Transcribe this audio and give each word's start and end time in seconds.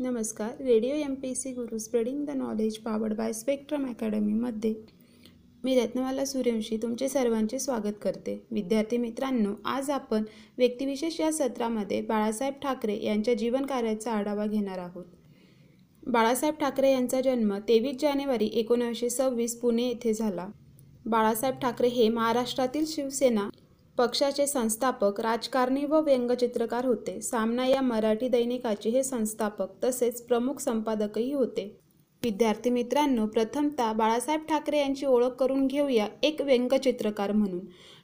नमस्कार. 0.00 0.50
Radio 0.64 0.94
M 0.94 1.14
P 1.14 1.34
C 1.34 1.50
Guru 1.52 1.78
spreading 1.78 2.24
the 2.26 2.30
knowledge 2.30 2.76
powered 2.78 3.14
by 3.14 3.32
Spectrum 3.32 3.84
अकॅडमीमध्ये 3.88 4.72
मी 5.64 5.74
रत्नवाला 5.80 6.24
सूर्यवंशी 6.24 6.76
तुमचे 6.76 7.08
सर्वांचे 7.08 7.58
स्वागत 7.58 7.98
करते. 8.02 8.38
विद्यार्थी 8.50 8.96
मित्रांनो 8.96 9.52
आज 9.64 9.90
आपण 9.90 10.22
व्यक्तिविशेष 10.58 11.20
या 11.20 11.30
सत्रामध्ये 11.32 12.00
बाळासाहेब 12.00 12.54
ठाकरे 12.62 12.98
यांच्या 13.02 13.34
जीवनकार्याचा 13.34 14.12
आढावा 14.12 14.46
घेणार 14.46 14.78
आहोत. 14.78 15.04
बाळासाहेब 16.06 16.54
ठाकरे 16.60 16.92
यांचा 16.92 17.20
जन्म 17.20 17.56
तेवीस 17.68 18.00
जानेवारी 18.00 18.50
एकोणीसशे 18.52 19.10
सव्वीस 19.10 19.60
पुणे 19.60 19.86
येथे 19.88 20.14
झाला. 20.14 20.48
बाळासाहेब 21.06 21.58
ठाकरे 21.62 21.88
हे 21.88 22.08
महाराष्ट्रातील 22.08 22.84
शिवसेना 22.86 23.48
पक्षाचे 24.00 24.46
संस्थापक 24.46 25.20
राजकारणी 25.20 25.84
व 25.84 26.00
व्यंगचित्रकार 26.00 26.84
होते. 26.84 27.20
सामना 27.20 27.66
या 27.66 27.80
मराठी 27.80 28.28
दैनिकाचे 28.28 28.90
हे 28.90 29.02
संस्थापक 29.02 29.84
तसेच 29.84 30.22
प्रमुख 30.22 30.60
संपादकही 30.60 31.32
होते. 31.32 31.80
विद्यार्थी 32.22 32.70
मित्रांनो 32.70 33.26
प्रथमतः 33.26 33.92
बाळासाहेब 33.92 34.40
ठाकरे 34.48 34.78
यांची 34.78 35.06
ओळख 35.06 35.32
करून 35.32 35.66
घेऊया 35.66 36.06
एक 36.22 36.40
व्यंगचित्रकार 36.40 37.32
म्हणून. 37.32 37.60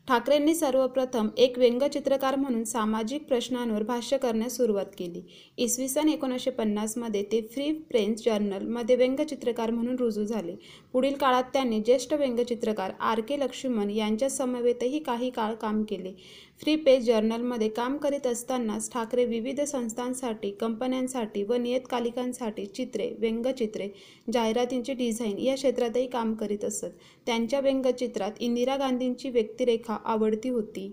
ठाकरेंनी 0.08 0.54
सर्वप्रथम 0.54 1.28
एक 1.36 1.56
व्यंगचित्रकार 1.58 2.34
म्हणून 2.36 2.64
सामाजिक 2.64 3.26
प्रश्नांवर 3.28 3.82
भाष्य 3.82 4.16
करण्यास 4.16 4.56
सुरुवात 4.56 4.92
केली. 4.98 5.22
इसवी 5.58 5.88
सन 5.88 6.08
एकोणीसशे 6.08 6.50
पन्नासमध्ये 6.50 7.22
ते 7.22 7.40
फ्री 7.54 7.72
फ्रेंच 7.88 8.24
जर्नलमध्ये 8.24 8.96
व्यंगचित्रकार 8.96 9.70
म्हणून 9.70 9.96
रुजू 9.96 10.24
झाले. 10.24 10.54
पुढील 10.92 11.14
काळात 11.14 11.44
त्यांनी 11.52 11.80
ज्येष्ठ 11.80 12.12
व्यंगचित्रकार 12.14 12.92
आर 13.00 13.20
के 13.20 13.38
लक्ष्मण 13.40 13.90
यांच्या 13.90 14.30
समवेतही 14.30 14.98
काही 14.98 15.30
काळ 15.30 15.54
काम 15.54 15.82
केले. 15.82 16.12
फ्री 16.60 16.74
पेज 16.76 17.06
जर्नलमध्ये 17.06 17.68
काम 17.68 17.96
करीत 17.96 18.26
असतानाच 18.26 18.90
ठाकरे 18.92 19.24
विविध 19.24 19.60
संस्थांसाठी 19.60 20.50
कंपन्यांसाठी 20.50 21.42
व 21.42 21.54
नियतकालिकांसाठी 21.54 22.64
चित्रे 22.66 23.10
व्यंगचित्रे 23.18 23.88
जाहिरातींचे 24.32 24.94
डिझाईन 24.94 25.38
या 25.38 25.54
क्षेत्रातही 25.54 26.06
काम 26.06 26.34
करीत 26.34 26.64
असत. 26.64 26.86
त्यांच्या 27.26 27.60
व्यंगचित्रात 27.60 28.40
इंदिरा 28.40 28.76
गांधींची 28.76 29.30
व्यक्तिरेखा 29.30 29.98
आवडती 30.04 30.48
होती. 30.48 30.92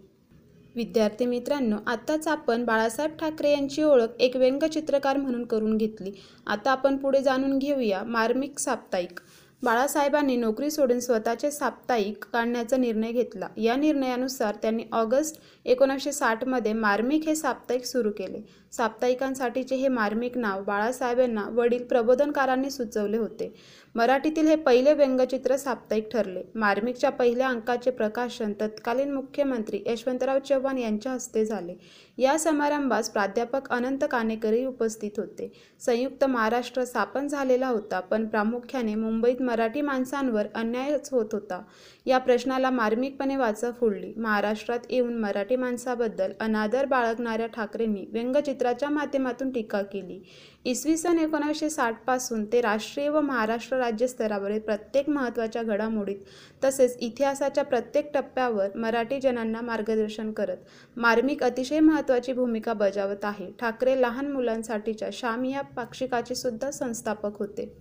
विद्यार्थी 0.76 1.26
मित्रांनो 1.26 1.76
आत्ताच 1.88 2.28
आपण 2.28 2.64
बाळासाहेब 2.66 3.12
ठाकरे 3.12 3.52
यांची 3.52 3.84
ओळख 3.84 4.20
एक 4.20 4.36
व्यंगचित्रकार 4.36 5.18
म्हणून 5.18 5.46
करून 5.46 5.78
घेतली. 5.78 6.12
आता 6.48 6.72
आपण 6.72 6.98
पुढे 6.98 7.22
जाणून 7.22 7.58
घेऊया 7.58 8.04
मार्मिक 8.04 8.60
साप्ताहिक. 8.60 9.20
बाळासाहेबांनी 9.64 10.36
नोकरी 10.36 10.70
सोडून 10.72 11.00
स्वतःचे 11.00 11.52
साप्ताहिक 11.52 12.24
काढण्याचा 12.34 12.78
निर्णय 12.78 13.12
घेतला. 13.12 13.48
या 13.58 13.76
निर्णयानुसार 13.76 14.56
त्यांनी 14.62 14.84
ऑगस्ट 14.92 15.40
एकोणीसशे 15.66 16.12
साठमध्ये 16.12 16.74
मार्मिक 16.74 17.28
हे 17.28 17.36
साप्ताहिक 17.36 17.86
सुरू 17.86 18.12
केले. 18.12 18.42
साप्ताहिकांसाठीचे 18.72 19.76
हे 19.76 19.88
मार्मिक 19.88 20.38
नाव 20.38 20.64
बाळासाहेबांना 20.64 21.48
वडील 21.50 21.84
प्रबोधनकारांनी 21.84 22.70
सुचवले 22.70 23.18
होते. 23.18 23.54
मराठीतील 23.96 24.48
हे 24.48 24.56
पहिले 24.56 24.94
व्यंगचित्र 24.94 25.56
साप्ताहिक 25.58 26.08
ठरले. 26.12 26.42
मार्मिकच्या 26.56 27.10
पहिल्या 27.10 27.48
अंकाचे 27.48 27.92
प्रकाशन 27.92 28.54
तत्कालीन 28.62 29.12
मुख्यमंत्री 29.14 29.82
यशवंतराव 29.88 30.40
चव्हाण 30.40 30.78
यांच्या 30.78 31.12
हस्ते 31.12 31.46
झाले. 31.46 31.76
या 32.18 32.38
समारंभास 32.40 33.10
प्राध्यापक 33.10 33.70
अनंत 33.72 34.04
कानेकरही 34.12 34.66
उपस्थित 34.66 35.12
होते. 35.18 35.52
संयुक्त 35.82 36.24
महाराष्ट्र 36.24 36.84
स्थापन 36.86 37.28
झालेला 37.28 37.68
होता 37.68 38.00
पण 38.00 38.26
प्रामुख्याने 38.28 38.96
मुंबईत 38.96 39.42
मराठी 39.42 39.82
माणसांवर 39.82 40.48
अन्यायच 40.56 41.10
होत 41.12 41.34
होता. 41.34 41.62
या 42.06 42.18
प्रश्नाला 42.18 42.70
मार्मिकपणे 42.70 43.36
वाचा 43.36 43.72
फोडली. 43.72 44.14
महाराष्ट्रात 44.18 44.80
येऊन 44.90 45.18
मराठी 45.20 45.56
माणसाबद्दल 45.56 46.32
अनादर 46.40 46.86
बाळगणाऱ्या 46.86 47.48
ठाकरेंनी 47.48 48.06
व्यंगचित्राच्या 48.12 48.90
माध्यमातून 48.90 49.52
टीका 49.52 49.82
केली. 49.84 50.22
इसवी 50.66 50.98
सन 50.98 51.20
एकोणीसशे 51.20 51.70
साठपासून 51.70 52.46
ते 52.46 52.62
राष्ट्रीय 52.62 53.10
व 53.10 53.22
महाराष्ट्र 53.22 53.78
राज्य 53.84 54.08
स्तरावरील 54.08 54.60
प्रत्येक 54.60 55.10
महत्त्वाच्या 55.10 55.64
घडामोडीत 55.64 56.18
तसेच 56.64 56.98
इतिहासाच्या 57.00 57.64
प्रत्येक 57.64 58.14
टप्प्यावर 58.14 58.76
मराठी 58.76 59.20
जनांना 59.20 59.62
मार्गदर्शन 59.62 60.32
करत 60.32 60.58
मार्मिक 60.98 61.44
अतिशय 61.44 61.80
महत्त्वाची 61.80 62.34
भूमिका 62.34 62.74
बजावत 62.74 63.26
आहे. 63.26 63.52
ठाकरे 63.60 64.02
लहान 64.02 64.32
मुलांसाठीच्या 64.32 65.10
शाम 65.14 65.46
या 65.46 65.62
पाक्षिकाचे 65.62 66.36
सुद्धा 66.36 66.72
संस्थापक 66.72 67.38
होते. 67.40 67.72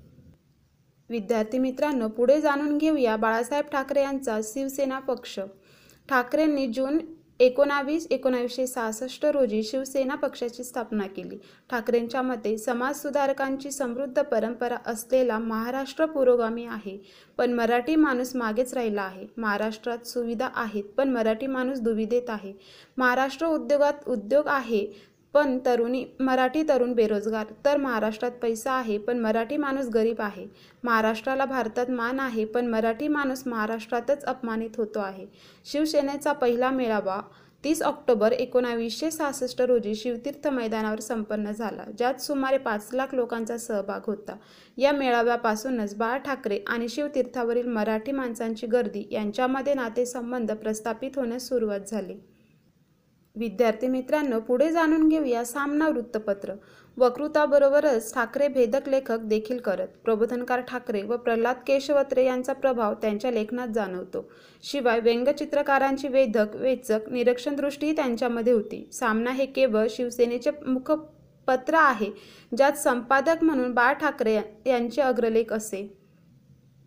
विद्यार्थी 1.11 1.59
मित्रांनो 1.59 2.09
पुढे 2.09 2.41
जाणून 2.41 2.79
घेऊया 2.79 3.17
बाळासाहेब 3.17 3.65
ठाकरे 3.65 4.03
यांचा 4.03 4.39
शिवसेना 4.45 4.99
पक्ष. 4.99 5.39
ठाकरेंनी 6.09 6.67
जून 6.67 6.99
एकोणावीस 7.43 8.07
एकोणावीसशे 8.11 8.67
सहासष्ट 8.67 9.25
रोजी 9.27 9.63
शिवसेना 9.63 10.15
पक्षाची 10.15 10.65
स्थापना 10.65 11.07
केली. 11.07 11.39
ठाकरेंच्या 11.71 12.23
मते 12.23 12.57
समाजसुधारकांची 12.59 13.71
समृद्ध 13.71 14.23
परंपरा 14.23 14.77
असलेला 14.87 15.39
महाराष्ट्र 15.39 16.07
पुरोगामी 16.07 16.65
आहे. 16.65 16.97
पण 17.39 17.53
मराठी 17.53 17.97
माणूस 17.97 18.35
मागेच 18.37 18.75
राहिला 18.75 19.03
आहे. 19.03 19.27
महाराष्ट्रात 19.37 20.07
सुविधा 20.07 20.49
आहेत 20.55 20.85
पण 20.97 21.11
मराठी 21.11 21.47
माणूस 21.47 21.81
दुविधेत 21.81 22.31
आहे. 22.31 22.53
महाराष्ट्र 22.97 23.47
उद्योगात 23.47 24.09
उद्योग 24.09 24.49
आहे 24.49 24.87
पण 25.35 25.59
तरुणी 25.67 26.05
मराठी 26.21 26.63
तरुण 26.69 26.93
बेरोजगार. 26.93 27.47
तर 27.65 27.77
महाराष्ट्रात 27.77 28.33
पैसा 28.43 28.73
आहे 28.73 28.99
पण 28.99 29.19
मराठी 29.19 29.57
माणूस 29.57 29.89
गरीब 29.89 30.21
आहे. 30.21 30.47
महाराष्ट्राला 30.85 31.45
भारतात 31.45 31.91
मान 31.91 32.21
आहे 32.21 32.45
पण 32.45 32.67
मराठी 32.67 33.09
माणूस 33.09 33.47
महाराष्ट्रातच 33.47 34.25
अपमानित 34.25 34.77
होतो 34.77 34.99
आहे. 34.99 35.27
शिवसेनेचा 35.65 36.33
पहिला 36.33 36.71
मेळावा 36.71 37.21
तीस 37.65 37.83
ऑक्टोबर 37.83 38.33
एकोणावीसशे 38.33 39.11
सहासष्ट 39.11 39.61
रोजी 39.63 39.95
शिवतीर्थ 39.95 40.47
मैदानावर 40.49 41.01
संपन्न 41.01 41.51
झाला 41.51 41.85
ज्यात 41.99 42.21
सुमारे 42.21 42.59
पाच 42.59 42.89
लाख 42.93 43.15
लोकांचा 43.15 43.59
सहभाग 43.59 44.01
होता. 44.07 44.37
या 44.77 44.93
मेळाव्यापासूनच 44.93 45.95
बाळ 45.95 46.19
ठाकरे 46.19 46.59
आणि 46.67 46.89
शिवतीर्थावरील 46.89 47.69
मराठी 47.69 48.13
माणसांची 48.13 48.67
गर्दी 48.67 49.05
यांच्यामध्ये 49.11 49.75
नातेसंबंध 49.75 50.53
प्रस्थापित 50.53 51.19
होण्यास 51.19 51.49
सुरुवात 51.49 51.81
झाली. 51.89 52.15
विद्यार्थी 53.37 53.87
मित्रांनो 53.89 54.39
पुढे 54.41 54.71
जाणून 54.73 55.09
घेऊया 55.09 55.45
सामना 55.45 55.89
वृत्तपत्र. 55.89 56.55
वकृताबरोबरच 56.97 58.13
ठाकरे 58.15 58.49
भेदक 58.49 58.89
लेखक 58.89 59.21
देखील 59.21 59.59
करत. 59.59 59.89
प्रबोधनकार 60.05 60.61
ठाकरे 60.61 61.03
व 61.03 61.17
प्रल्हाद 61.17 61.57
केशवत्रे 61.67 62.25
यांचा 62.25 62.53
प्रभाव 62.53 62.95
त्यांच्या 62.95 63.31
लेखनात 63.31 63.69
जाणवतो. 63.69 64.25
शिवाय 64.63 65.01
व्यंगचित्रकारांची 65.01 66.09
वेधक 66.09 66.57
वेचक 66.57 67.09
निरीक्षणदृष्टीही 67.11 67.97
त्यांच्यामध्ये 67.97 68.53
होती. 68.53 68.89
सामना 68.93 69.31
हे 69.31 69.47
केवळ 69.47 69.87
शिवसेनेचे 69.91 70.51
मुखपत्र 70.67 71.75
आहे 71.75 72.11
ज्यात 72.57 72.73
संपादक 72.73 73.45
म्हणून 73.45 73.73
बाळ 73.73 73.95
ठाकरे 73.95 74.39
यांचे 74.67 75.03
अग्रलेख 75.03 75.53
असे. 75.53 75.83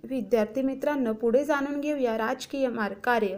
विद्यार्थी 0.04 0.62
मित्रांनो 0.62 1.14
पुढे 1.14 1.44
जाणून 1.44 1.80
घेऊया 1.82 2.18
राजकीय 2.18 2.68
मार्ग 2.68 2.96
कार्य 3.04 3.38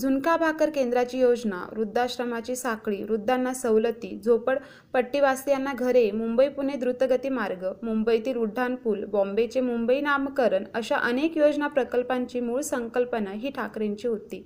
झुणका 0.00 0.36
भाकर 0.36 0.70
केंद्राची 0.70 1.18
योजना 1.18 1.56
वृद्धाश्रमाची 1.72 2.54
साखळी 2.56 3.02
वृद्धांना 3.02 3.52
सवलती 3.54 4.20
झोपडपट्टीवासियांना 4.24 5.72
घरे 5.72 6.10
मुंबई 6.10 6.48
पुणे 6.48 6.76
द्रुतगती 6.76 7.28
मार्ग 7.28 7.66
मुंबईतील 7.82 8.36
उड्डाणपूल 8.36 9.04
बॉम्बेचे 9.04 9.60
मुंबई 9.60 10.00
नामकरण 10.00 10.64
अशा 10.74 10.96
अनेक 10.96 11.36
योजना 11.36 11.66
प्रकल्पांची 11.66 12.40
मूळ 12.40 12.60
संकल्पना 12.60 13.32
ही 13.32 13.50
ठाकरेंची 13.50 14.08
होती. 14.08 14.42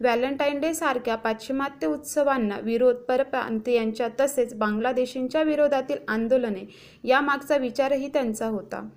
व्हॅलेंटाईन 0.00 0.60
डे 0.60 0.74
सारख्या 0.74 1.16
पाश्चिमात्य 1.16 1.86
उत्सवांना 1.86 2.58
विरोध 2.62 2.96
परप्रांतीयांच्या 2.96 4.08
तसेच 4.20 4.54
बांगलादेशींच्या 4.54 5.42
विरोधातील 5.42 5.98
आंदोलने 6.08 6.66
यामागचा 7.04 7.56
विचारही 7.56 8.08
त्यांचा 8.08 8.46
होता. 8.46 8.88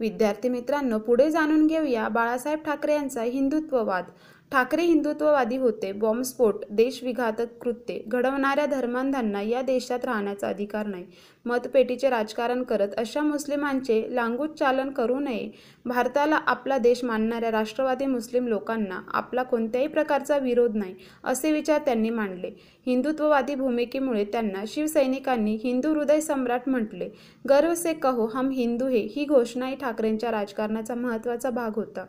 विद्यार्थी 0.00 0.48
मित्रांनो 0.48 0.98
पुढे 0.98 1.30
जाणून 1.30 1.66
घेऊया 1.66 2.08
बाळासाहेब 2.08 2.58
ठाकरे 2.58 2.94
यांचा 2.94 3.22
हिंदुत्ववाद. 3.22 4.04
ठाकरे 4.52 4.82
हिंदुत्ववादी 4.82 5.56
होते 5.56 5.90
बॉम्बस्फोट 5.92 6.64
देशविघातक 6.70 7.52
कृत्ये 7.60 7.98
घडवणाऱ्या 8.06 8.66
धर्मांधांना 8.66 9.40
या 9.42 9.62
देशात 9.62 10.04
राहण्याचा 10.04 10.48
अधिकार 10.48 10.86
नाही 10.86 11.04
मतपेटीचे 11.46 12.10
राजकारण 12.10 12.62
करत 12.62 12.94
अशा 12.98 13.22
मुस्लिमांचे 13.22 14.04
लांगुच 14.14 14.62
करू 14.96 15.18
नये. 15.20 15.48
भारताला 15.86 16.36
आपला 16.46 16.78
देश 16.78 17.04
मानणाऱ्या 17.04 17.50
राष्ट्रवादी 17.50 18.06
मुस्लिम 18.06 18.48
लोकांना 18.48 19.00
आपला 19.14 19.42
कोणत्याही 19.42 19.86
प्रकारचा 19.86 20.38
विरोध 20.38 20.76
नाही 20.76 20.94
असे 21.24 21.52
विचार 21.52 21.80
त्यांनी 21.84 22.10
मांडले. 22.10 22.50
हिंदुत्ववादी 22.86 23.54
भूमिकेमुळे 23.54 24.24
त्यांना 24.24 24.64
शिवसैनिकांनी 24.68 25.58
हिंदू 25.64 25.94
हृदय 25.94 26.20
सम्राट 26.20 26.68
म्हटले 26.68 27.08
गर्व 27.50 27.74
से 27.74 27.92
कहो 27.94 28.26
हम 28.34 28.50
हिंदू 28.50 28.88
हे 28.88 29.06
ही 29.16 29.24
घोषणाही 29.24 29.76
ठाकरेंच्या 29.76 30.30
राजकारणाचा 30.30 30.94
महत्त्वाचा 30.94 31.50
भाग 31.50 31.70
होता. 31.76 32.04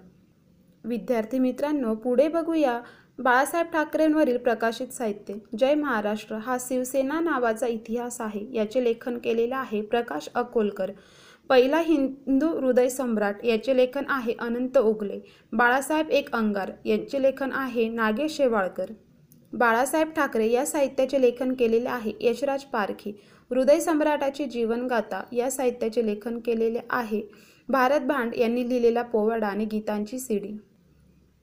विद्यार्थी 0.84 1.40
मित्रांनो 1.40 1.96
पुढे 1.96 2.28
बघूया 2.28 2.80
बाळासाहेब 3.20 3.68
ठाकरेंवरील 3.68 4.38
प्रकाशित 4.38 4.88
साहित्य. 4.88 5.34
जय 5.58 5.76
महाराष्ट्र. 5.76 6.36
हा 6.36 6.58
शिवसेना 6.60 7.20
नावाचा 7.20 7.68
इतिहास 7.68 8.22
आहे. 8.22 8.46
याचे 8.54 8.84
लेखन 8.84 9.18
केलेलं 9.18 9.56
आहे 9.56 9.82
प्रकाश 9.82 10.30
अकोलकर. 10.36 10.92
पहिला 11.50 11.80
हिंदू 11.80 12.48
हृदय 12.48 12.90
सम्राट. 12.90 13.46
याचे 13.46 13.78
लेखन 13.78 14.04
आहे 14.08 14.34
अनंत 14.40 14.78
ओगले. 14.78 15.20
बाळासाहेब 15.54 16.10
एक 16.10 16.36
अंगार. 16.36 16.72
यांचे 16.86 17.22
लेखन 17.22 17.50
आहे 17.54 17.88
नागेश 17.90 18.38
शेवाळकर. 18.38 18.86
बाळासाहेब 19.54 20.10
ठाकरे 20.10 20.50
या 20.52 20.66
साहित्याचे 20.66 21.22
लेखन 21.22 21.54
केलेले 21.54 21.90
आहे 21.90 22.12
यशराज 22.22 22.64
पारखी. 22.64 23.12
हृदय 23.50 23.80
सम्राटाची 23.80 24.46
जीवनगाथा 24.46 25.22
या 25.32 25.52
साहित्याचे 25.52 26.06
लेखन 26.06 26.40
केलेले 26.40 26.80
आहे. 26.90 27.22
भारत 27.70 28.00
भांड 28.00 28.34
यांनी 28.36 28.70
लिहिलेला 28.70 29.02
पोवाडा 29.02 29.48
आणि 29.48 29.66
गीतांची 29.66 30.20
सीडी. 30.20 30.58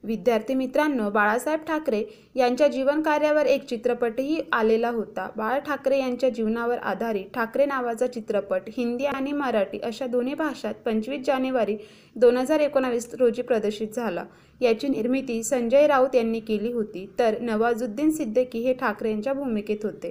विद्यार्थी 0.03 0.53
मित्रांनो 0.53 1.09
बाळासाहेब 1.09 1.59
ठाकरे 1.59 2.03
यांच्या 2.35 2.67
जीवनकार्यावर 2.67 3.45
एक 3.45 3.65
चित्रपटही 3.65 4.39
आलेला 4.51 4.89
होता. 4.89 5.27
बाळ 5.35 5.59
ठाकरे 5.59 5.99
यांच्या 5.99 6.29
जीवनावर 6.29 6.77
आधारित 6.77 7.25
ठाकरे 7.33 7.65
नावाचा 7.65 8.07
चित्रपट 8.07 8.69
हिंदी 8.77 9.05
आणि 9.05 9.31
मराठी 9.31 9.79
अशा 9.79 10.07
दोन्ही 10.07 10.33
भाषात 10.33 10.73
पंचवीस 10.85 11.25
जानेवारी 11.25 11.77
दोन 12.15 12.37
हजार 12.37 12.59
एकोणावीस 12.59 13.09
रोजी 13.19 13.41
प्रदर्शित 13.41 13.95
झाला. 13.95 14.23
याची 14.61 14.87
निर्मिती 14.87 15.41
संजय 15.43 15.87
राऊत 15.87 16.15
यांनी 16.15 16.39
केली 16.39 16.71
होती. 16.71 17.05
तर 17.19 17.39
नवाजुद्दीन 17.41 18.11
सिद्दीकी 18.11 18.59
हे 18.59 18.73
ठाकरे 18.73 19.11
यांच्या 19.11 19.33
भूमिकेत 19.33 19.85
होते. 19.85 20.09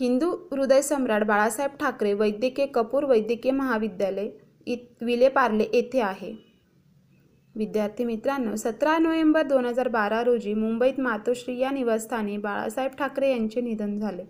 हिंदू 0.00 0.30
हृदय 0.50 0.82
सम्राट 0.82 1.24
बाळासाहेब 1.24 1.70
ठाकरे 1.80 2.12
वैद्यकीय 2.12 2.66
कपूर 2.66 3.04
वैद्यकीय 3.04 3.52
महाविद्यालय 3.52 4.28
इत 4.66 5.02
विलेपार्ले 5.02 5.64
येथे 5.72 6.00
आहे. 6.00 6.47
विद्यार्थी 7.58 8.04
मित्रांनो 8.04 8.56
सतरा 8.56 8.98
नोव्हेंबर 8.98 9.42
दोन 9.42 9.64
हजार 9.64 9.88
बारा 9.88 10.24
रोजी 10.24 10.54
मुंबईत 10.54 11.00
मातोश्री 11.00 11.58
या 11.58 11.70
निवासस्थानी 11.70 12.36
बाळासाहेब 12.36 12.90
ठाकरे 12.90 13.30
यांचे 13.30 13.60
निधन 13.60 13.98
झाले. 13.98 14.22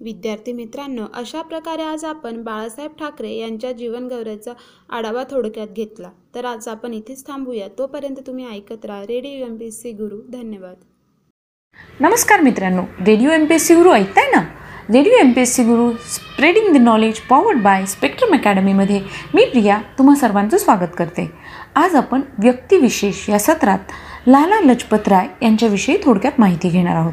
विद्यार्थी 0.00 0.52
मित्रांनो 0.52 1.02
अशा 1.14 1.42
प्रकारे 1.42 1.82
आज 1.82 2.04
आपण 2.04 2.42
बाळासाहेब 2.42 2.90
ठाकरे 2.90 3.32
यांच्या 3.32 3.72
जीवनगौरवाचा 3.72 4.52
आढावा 4.90 5.24
थोडक्यात 5.30 5.68
घेतला. 5.68 6.10
तर 6.34 6.44
आज 6.44 6.68
आपण 6.68 6.94
इथेच 6.94 7.26
थांबूया. 7.26 7.68
तोपर्यंत 7.78 8.16
तुम्ही 8.26 8.48
ऐकत 8.50 8.84
राहा 8.84 9.02
radio 9.02 9.46
M 9.46 9.56
P 9.56 9.66
S 9.66 9.82
C 9.82 9.92
Guru. 9.92 10.16
धन्यवाद. 10.28 10.74
नमस्कार 12.00 12.40
मित्रांनो. 12.40 12.82
Radio 12.82 13.30
M 13.30 13.44
P 13.44 13.54
S 13.54 13.66
C 13.66 13.74
Guru 13.74 13.90
ऐकताय 13.90 14.26
ना? 14.26 14.65
Radio 14.92 15.12
M 15.20 15.32
P 15.32 15.40
S 15.40 15.54
C 15.54 15.62
Guru 15.64 15.90
spreading 15.92 16.74
the 16.74 16.76
knowledge 16.76 17.18
powered 17.20 17.58
by 17.58 17.86
Spectrum 17.86 18.34
अकॅडमीमध्ये 18.34 19.00
मी 19.34 19.44
प्रिया 19.44 19.78
तुम्हा 19.98 20.14
सर्वांचं 20.14 20.58
स्वागत 20.58 20.92
करते. 20.98 21.30
आज 21.74 21.94
आपण 21.94 22.20
व्यक्तिविशेष 22.38 23.28
या 23.28 23.38
सत्रात 23.38 23.78
लाला 24.26 24.60
लजपत 24.60 25.08
राय 25.08 25.26
यांच्याविषयी 25.42 25.96
थोडक्यात 26.04 26.40
माहिती 26.40 26.68
घेणार 26.68 26.96
आहोत. 26.96 27.12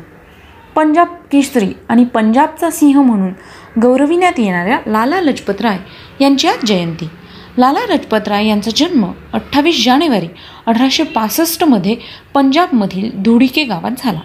पंजाब 0.75 1.15
केसरी 1.31 1.71
आणि 1.89 2.03
पंजाबचा 2.03 2.69
सिंह 2.69 3.01
म्हणून 3.01 3.33
गौरविण्यात 3.81 4.39
येणाऱ्या 4.39 4.79
लाला 4.87 5.21
लजपत 5.21 5.61
राय 5.61 5.77
यांची 6.19 6.47
आज 6.47 6.65
जयंती. 6.65 7.09
लाला 7.57 7.93
लजपत 7.93 8.27
राय 8.27 8.47
यांचा 8.47 8.71
जन्म 8.75 9.11
अठ्ठावीस 9.33 9.85
जानेवारी 9.85 10.27
अठराशे 10.65 11.03
पासष्टमध्ये 11.03 11.95
पंजाबमधील 12.33 13.09
धुडिके 13.23 13.63
गावात 13.63 13.91
झाला. 13.97 14.19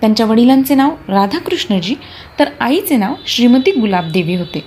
त्यांच्या 0.00 0.26
वडिलांचे 0.26 0.74
नाव 0.74 0.90
राधाकृष्णजी 1.08 1.94
तर 2.38 2.48
आईचे 2.60 2.96
नाव 2.96 3.14
श्रीमती 3.26 3.70
गुलाबदेवी 3.70 4.34
होते. 4.34 4.64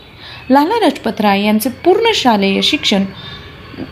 लाला 0.49 0.85
लजपत 0.85 1.21
राय 1.21 1.43
यांचे 1.43 1.69
पूर्ण 1.69 2.11
शालेय 2.13 2.61
शिक्षण 2.61 3.03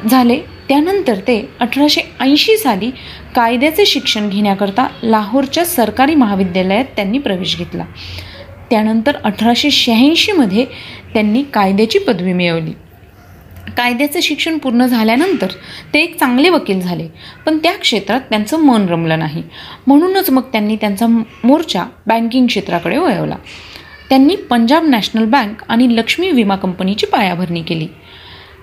झाले. 0.10 0.40
त्यानंतर 0.68 1.16
ते 1.16 1.50
अठराशे 1.60 2.02
ऐंशी 2.20 2.58
साली 2.58 2.92
कायद्याचे 3.36 3.86
शिक्षण 3.86 4.30
घेण्याकरता 4.30 4.88
लाहोरच्या 5.04 5.66
सरकारी 5.66 6.16
महाविद्यालयात 6.16 6.86
त्यांनी 6.96 7.18
प्रवेश 7.18 7.58
घेतला. 7.58 7.84
त्यानंतर 8.70 9.16
अठराशे 9.16 9.72
शहाऐंशीमध्ये 9.72 10.66
त्यांनी 11.14 11.44
कायद्याची 11.44 12.00
पदवी 12.00 12.34
मिळवली. 12.34 12.72
कायद्याचे 13.78 14.22
शिक्षण 14.22 14.58
पूर्ण 14.58 14.86
झाल्यानंतर 14.86 15.48
ते 15.94 16.00
एक 16.00 16.20
चांगले 16.20 16.50
वकील 16.50 16.82
झाले. 16.82 17.08
पण 17.46 17.58
त्या 17.58 17.72
क्षेत्रात 17.72 18.22
त्यांचं 18.22 18.60
मन 18.60 18.86
रमलं 18.90 19.20
नाही. 19.20 19.44
म्हणूनच 19.88 20.30
मग 20.30 20.42
त्यांनी 20.42 20.76
त्यांचा 20.76 21.08
मोर्चा 21.44 21.84
बँकिंग 22.08 22.48
क्षेत्राकडे 22.48 22.98
वळवला. 22.98 23.36
त्यांनी 24.10 24.36
पंजाब 24.36 24.84
नॅशनल 24.84 25.26
बँक 25.26 25.64
आणि 25.68 25.96
लक्ष्मी 25.96 26.32
विमा 26.32 26.56
कंपनीची 26.56 27.06
पायाभरणी 27.06 27.62
केली. 27.62 27.88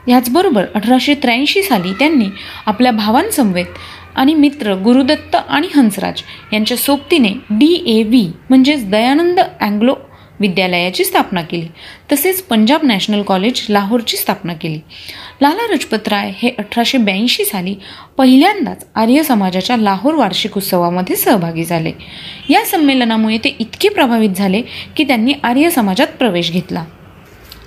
ह्याचबरोबर 0.07 0.65
अठराशे 0.75 1.15
त्र्याऐंशी 1.15 1.63
साली 1.63 1.93
त्यांनी 1.93 2.27
आपल्या 2.67 2.93
भावांसमवेत 2.93 3.79
आणि 4.17 4.35
मित्र 4.35 4.75
गुरुदत्त 4.75 5.37
आणि 5.49 5.69
हंसराज 5.77 6.23
यांच्या 6.53 6.77
सोबतीने 6.77 7.29
डी 7.51 7.85
ए 7.87 8.03
व्ही 8.03 8.33
म्हणजेच 8.49 8.91
दयानंद 8.91 9.41
अँग्लो 9.61 9.95
विद्यालयाची 10.43 11.05
स्थापना 11.05 11.43
केली. 11.43 11.67
तसेच 12.12 12.43
पंजाब 12.43 12.81
नॅशनल 12.83 13.23
कॉलेज 13.23 13.67
लाहोरची 13.69 14.17
स्थापना 14.17 14.53
केली. 14.53 14.81
लाला 15.43 15.73
लजपत 15.73 16.09
राय 16.09 16.33
हे 16.37 16.50
अठराशे 16.59 16.99
ब्याऐंशी 16.99 17.44
साली 17.44 17.75
पहिल्यांदाच 18.19 18.87
आर्य 18.94 19.23
समाजाच्या 19.23 19.77
लाहोर 19.77 20.15
वार्षिक 20.15 20.56
उत्सवामध्ये 20.56 21.17
सहभागी 21.17 21.65
झाले. 21.65 21.93
या 22.49 22.65
संमेलनामुळे 22.65 23.39
ते 23.39 23.56
इतके 23.59 23.89
प्रभावित 23.89 24.31
झाले 24.31 24.62
की 24.97 25.05
त्यांनी 25.05 25.35
आर्य 25.43 25.71
समाजात 25.71 26.06
प्रवेश 26.06 26.53
घेतला. 26.53 26.85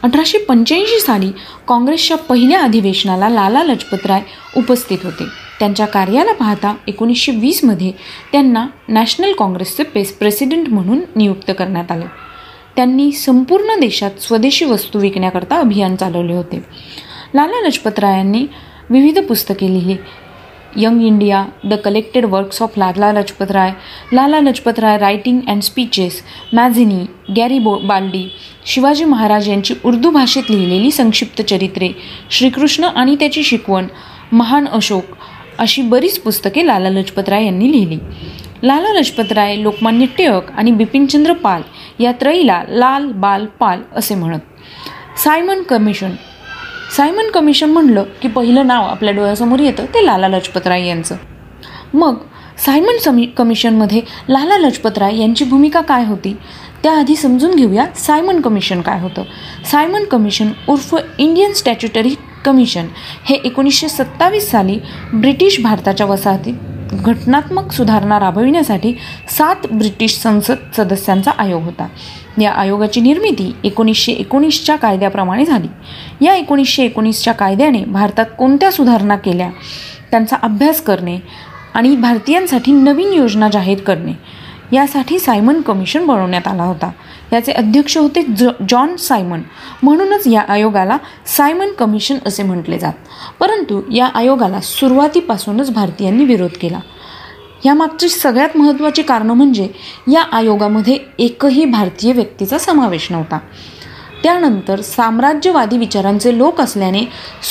अठराशे 0.03 0.37
पंच्याऐंशी 0.37 0.99
साली 0.99 1.31
काँग्रेसच्या 1.67 2.17
पहिल्या 2.17 2.61
अधिवेशनाला 2.61 3.29
लाला 3.29 3.63
लजपतराय 3.63 4.21
उपस्थित 4.57 4.97
होते. 5.03 5.23
त्यांच्या 5.59 5.85
कार्याला 5.85 6.33
पाहता 6.33 6.75
एकोणीसशे 6.87 7.31
वीसमध्ये 7.31 7.91
त्यांना 8.31 8.67
नॅशनल 8.87 9.33
काँग्रेसचे 9.33 9.83
पेस 9.83 10.11
प्रेसिडेंट 10.13 10.69
म्हणून 10.69 11.01
नियुक्त 11.15 11.51
करण्यात 11.59 11.91
आले. 11.91 12.05
त्यांनी 12.75 13.11
संपूर्ण 13.11 13.79
देशात 13.79 14.21
स्वदेशी 14.21 14.65
वस्तू 14.65 14.99
विकण्याकरता 14.99 15.59
अभियान 15.59 15.95
चालवले 15.95 16.33
होते. 16.33 16.63
लाला 17.35 17.65
लजपतरायांनी 17.67 18.45
विविध 18.89 19.19
पुस्तके 19.19 19.67
लिहिली 19.67 19.95
young 20.77 21.01
India 21.01 21.45
the 21.65 21.73
collected 21.73 22.25
works 22.25 22.61
of 22.61 22.77
Lala 22.77 23.11
Lajpat Rai 23.11 23.71
Lala 24.13 24.39
Lajpat Rai 24.39 24.97
writing 24.97 25.39
and 25.47 25.61
speeches 25.61 26.21
Mazzini 26.53 27.05
Garibaldi 27.75 28.27
Shivaji 28.65 29.05
Maharaj 29.05 29.49
यांची 29.49 29.73
उर्दू 29.85 30.09
भाषेत 30.09 30.43
लिहिलेली 30.49 30.91
संक्षिप्त 30.91 31.41
चरित्रे 31.41 31.89
श्रीकृष्ण 32.31 32.83
आणि 32.83 33.15
त्याची 33.15 33.43
शिकवण 33.43 33.87
महान 34.31 34.67
अशोक 34.67 35.15
अशी 35.59 35.81
बरीच 35.81 36.19
पुस्तके 36.19 36.67
लाला 36.67 36.89
लजपतराय 36.89 37.45
यांनी 37.45 37.71
लिहिली. 37.71 37.97
लाला 38.63 38.93
लजपतराय 38.93 39.55
लोकमान्य 39.63 40.05
टिळक 40.17 40.51
आणि 40.51 40.71
बिपिनचंद्र 40.71 41.33
पाल 41.33 41.61
या 41.99 42.11
त्रयीला 42.11 42.63
लाल 42.67 43.11
बाल 43.11 43.45
पाल 43.45 43.81
असे 43.95 44.15
म्हणत. 44.15 44.39
Simon 45.17 45.61
commission. 45.61 46.11
सायमन 46.97 47.29
कमिशन 47.29 47.69
म्हणलं 47.69 48.03
की 48.21 48.27
पहिलं 48.27 48.67
नाव 48.67 48.83
आपल्या 48.83 49.13
डोळ्यासमोर 49.13 49.59
येतं 49.59 49.85
ते 49.85 50.05
लाला 50.05 50.27
लजपतराय 50.27 50.87
यांचं. 50.87 51.15
मग 51.93 52.15
सायमन 52.57 52.97
समी 52.97 53.25
कमिशनमध्ये 53.25 54.01
लाला 54.29 54.57
लजपतराय 54.57 55.17
यांची 55.17 55.45
भूमिका 55.45 55.81
काय 55.81 56.05
होती? 56.05 56.37
त्याआधी 56.83 57.15
समजून 57.15 57.55
घेऊया 57.55 57.85
सायमन 57.95 58.41
कमिशन 58.41 58.81
काय 58.81 59.01
होतं. 59.01 59.23
सायमन 59.71 60.03
कमिशन 60.03 60.47
उर्फ 60.69 60.95
इंडियन 61.17 61.53
स्टॅच्युटरी 61.53 62.15
कमिशन 62.45 62.87
हे 63.25 63.35
एकोणीसशे 63.35 63.87
सत्तावीस 63.89 64.51
साली 64.51 64.79
ब्रिटिश 65.13 65.61
भारताच्या 65.61 66.05
वसाहतीत 66.05 66.53
घटनात्मक 67.01 67.71
सुधारणा 67.71 68.19
राबविण्यासाठी 68.19 68.93
सात 69.29 69.55
ब्रिटिश 69.71 70.15
संसद 70.15 70.55
सदस्यांचा 70.77 71.31
आयोग 71.37 71.63
होता. 71.63 71.87
या 72.41 72.53
आयोगाची 72.53 73.01
निर्मिती 73.01 73.55
एकोणीसशे 73.63 74.11
एकोणीसच्या 74.11 74.75
कायद्याप्रमाणे 74.75 75.45
झाली. 75.45 75.67
या 76.25 76.35
एकोणीसशे 76.35 76.83
एकोणीसच्या 76.83 77.33
कायद्याने 77.33 77.85
भारतात 77.85 78.25
कोणत्या 78.37 78.71
सुधारणा 78.71 79.15
केल्या? 79.15 79.49
त्यांचा 80.11 80.35
अभ्यास 80.43 80.81
करणे 80.81 81.19
आणि 81.73 81.95
भारतीयांसाठी 81.95 82.71
नवीन 82.71 83.13
योजना 83.13 83.49
जाहीर 83.49 83.79
करणे. 83.79 84.13
यासाठी 84.71 85.19
सायमन 85.19 85.61
कमिशन 85.61 86.05
बनवण्यात 86.05 86.47
आला 86.47 86.63
होता. 86.63 86.91
याचे 87.33 87.51
अध्यक्ष 87.51 87.97
होते 87.97 88.21
ज 88.21 88.43
जॉन 88.69 88.95
सायमन. 88.95 89.41
म्हणूनच 89.83 90.27
या 90.27 90.41
आयोगाला 90.41 90.97
सायमन 91.25 91.71
कमिशन 91.71 92.17
असे 92.25 92.43
म्हटले 92.43 92.79
जात. 92.79 92.93
परंतु 93.39 93.81
या 93.93 94.05
आयोगाला 94.05 94.61
सुरुवातीपासूनच 94.61 95.71
भारतीयांनी 95.71 96.25
विरोध 96.25 96.49
केला. 96.61 96.79
यामागची 97.65 98.09
सगळ्यात 98.09 98.57
महत्त्वाची 98.57 99.01
कारणं 99.01 99.33
म्हणजे 99.33 99.69
या 100.11 100.21
आयोगामध्ये 100.21 100.97
एकही 101.19 101.65
भारतीय 101.65 102.13
व्यक्तीचा 102.13 102.57
समावेश 102.57 103.11
नव्हता. 103.11 103.39
त्यानंतर 104.23 104.81
साम्राज्यवादी 104.81 105.77
विचारांचे 105.77 106.37
लोक 106.37 106.61
असल्याने 106.61 107.01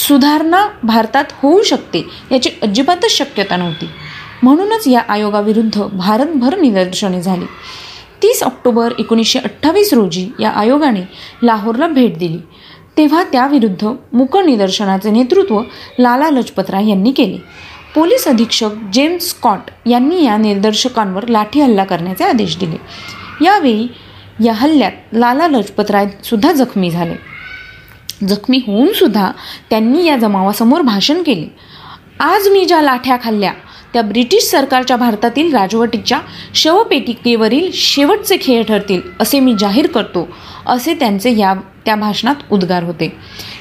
सुधारणा 0.09 0.69
भारतात 0.83 1.25
होऊ 1.43 1.63
शकते 1.63 2.09
याची 2.33 2.51
अजिबातच 2.63 3.11
शक्यता 3.11 3.57
नव्हती. 3.57 3.89
म्हणूनच 4.43 4.89
या 4.89 5.01
आयोगाविरुद्ध 5.09 5.83
भारतभर 5.83 6.59
निदर्शने 6.59 7.23
झाली. 7.23 7.45
तीस 8.25 8.43
ऑक्टोबर 8.43 8.93
एकोणीसशे 8.99 9.39
अठ्ठावीस 9.39 9.93
रोजी 9.93 10.29
या 10.41 10.51
आयोगाने 10.51 11.01
लाहोरला 11.43 11.87
भेट 11.87 12.19
दिली. 12.19 12.39
तेव्हा 12.97 13.25
त्याविरुद्ध 13.25 13.89
मुक 14.13 14.37
निदर्शनाचे 14.37 15.11
नेतृत्व 15.11 15.61
लाला 15.99 16.31
लजपतराय 16.31 16.89
यांनी 16.89 17.13
केले. 17.13 17.39
पोलीस 17.95 18.29
अधीक्षक 18.29 18.71
जेम्स 18.93 19.29
स्कॉट 19.29 19.89
यांनी 19.89 20.25
या 20.25 20.37
निदर्शकांवर 20.37 21.29
लाठी 21.29 21.61
हल्ला 21.61 21.85
करण्याचे 21.85 22.25
आदेश 22.25 22.57
दिले. 22.59 22.77
यावेळी 23.45 23.87
या 24.45 24.53
हल्ल्यात 24.53 24.93
लाला 25.13 25.49
लजपतराय 25.49 26.07
सुद्धा 26.25 26.53
जखमी 26.53 26.91
झाले. 26.91 27.15
जखमी 28.27 28.61
होऊन 28.67 28.93
सुद्धा 28.93 29.31
त्यांनी 29.71 30.05
या 30.05 30.17
जमावासमोर 30.17 30.81
भाषण 30.81 31.23
केले. 31.23 31.55
आज 32.21 32.49
मी 32.49 32.65
ज्या 32.65 32.83
लाठ्या 32.83 33.17
खाल्ल्या 33.25 33.53
त्या 33.95 34.03
ब्रिटिश 34.03 34.43
सरकारच्या 34.43 34.97
भारतातील 34.97 35.55
राजवटीच्या 35.55 36.19
शवपेटिकेवरील 36.55 37.71
शेवटचे 37.75 38.37
खेळ 38.41 38.63
ठरतील 38.63 39.01
असे 39.21 39.41
मी 39.41 39.55
जाहीर 39.59 39.87
करतो 39.87 40.29
असे 40.67 40.95
त्यांचे 40.95 41.37
या 41.37 41.55
त्या 41.85 41.95
भाषणात 41.95 42.35
उद्गार 42.51 42.83
होते. 42.83 43.09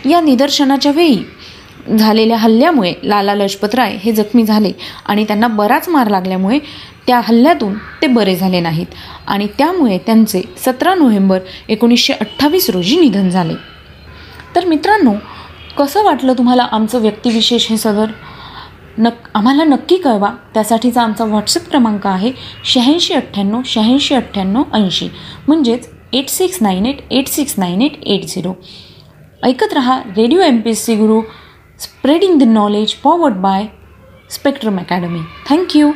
या 0.10 0.22
निदर्शनाच्या 0.22 0.92
वेळी 0.92 1.98
झालेल्या 1.98 2.38
हल्ल्यामुळे 2.38 2.94
लाला 3.04 3.36
लजपतराय 3.36 3.98
हे 4.04 4.12
जखमी 4.12 4.44
झाले 4.44 4.72
आणि 5.06 5.24
त्यांना 5.24 5.48
बराच 5.48 5.90
मार 5.90 6.10
लागल्यामुळे 6.10 6.60
त्या 7.08 7.20
हल्ल्यातून 7.24 7.74
ते 8.02 8.08
बरे 8.08 8.36
झाले 8.36 8.60
नाहीत 8.60 8.86
आणि 9.28 9.48
त्यामुळे 9.58 9.98
त्यांचे 9.98 10.42
सतरा 10.66 10.94
नोव्हेंबर 10.96 11.40
एकोणीसशे 11.70 12.14
अठ्ठावीस 12.14 12.70
रोजी 12.70 13.00
निधन 13.00 13.30
झाले. 13.30 13.54
तर 14.56 14.66
मित्रांनो 14.66 15.14
कसं 15.78 16.04
वाटलं 16.04 16.34
तुम्हाला 16.34 16.64
आमचं 16.64 17.02
व्यक्तिविशेष 17.02 17.70
हे 17.70 17.78
सदर? 17.78 18.06
नक 18.98 19.30
आम्हाला 19.36 19.64
नक्की 19.64 19.98
कळवा. 19.98 20.30
त्यासाठीचा 20.54 21.02
आमचा 21.02 21.26
व्हॉट्सअप 21.26 21.70
क्रमांक 21.70 22.08
आहे 22.08 22.32
शहाऐंशी 22.66 23.14
अठ्ठ्याण्णव 23.14 23.62
शहाऐंशी 23.66 24.16
अठ्ठ्याण्णव 24.16 24.64
ऐंशी. 24.74 25.10
म्हणजेच 25.48 25.90
eight 26.14 26.30
six 26.30 26.62
nine 26.62 26.86
eight 26.86 27.00
eight 27.12 27.28
six 27.28 27.56
nine 27.58 27.82
eight 27.82 28.04
eight 28.04 28.26
zero. 28.26 28.54
ऐकत 29.44 29.74
रहा 29.74 30.00
radio 30.18 30.42
M 30.42 30.60
P 30.62 30.70
S 30.70 30.86
C 30.86 30.96
Guru 30.96 31.22
spreading 31.80 32.40
the 32.40 32.44
knowledge 32.44 32.96
forward 33.04 33.36
by 33.36 33.66
spectrum 34.32 34.78
academy. 34.80 35.20
Thank you 35.50 35.92